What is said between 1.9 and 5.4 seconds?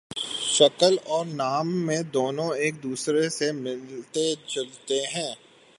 دونوں ایک دوسرے سے ملتے جلتے ہیں